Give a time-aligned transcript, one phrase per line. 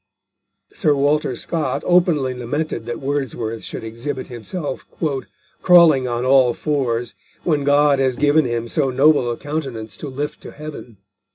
[0.73, 4.83] Sir Walter Scott openly lamented that Wordsworth should exhibit himself
[5.61, 10.41] "crawling on all fours, when God has given him so noble a countenance to lift
[10.41, 10.97] to heaven."